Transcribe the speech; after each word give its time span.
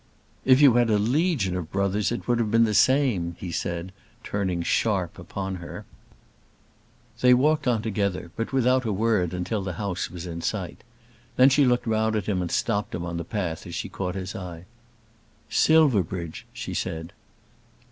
"If 0.45 0.61
you 0.61 0.73
had 0.73 0.89
a 0.89 0.97
legion 0.97 1.55
of 1.55 1.71
brothers 1.71 2.11
it 2.11 2.27
would 2.27 2.39
have 2.39 2.49
been 2.49 2.63
the 2.63 2.73
same," 2.73 3.35
he 3.39 3.51
said, 3.51 3.91
turning 4.23 4.63
sharp 4.63 5.19
upon 5.19 5.57
her. 5.57 5.85
They 7.19 7.35
walked 7.35 7.67
on 7.67 7.83
together, 7.83 8.31
but 8.35 8.51
without 8.51 8.83
a 8.83 8.91
word 8.91 9.39
till 9.45 9.61
the 9.61 9.73
house 9.73 10.09
was 10.09 10.25
in 10.25 10.41
sight. 10.41 10.83
Then 11.35 11.49
she 11.51 11.65
looked 11.65 11.85
round 11.85 12.15
at 12.15 12.25
him, 12.25 12.41
and 12.41 12.49
stopped 12.49 12.95
him 12.95 13.05
on 13.05 13.17
the 13.17 13.23
path 13.23 13.67
as 13.67 13.75
she 13.75 13.89
caught 13.89 14.15
his 14.15 14.35
eye. 14.35 14.65
"Silverbridge!" 15.51 16.47
she 16.51 16.73
said. 16.73 17.13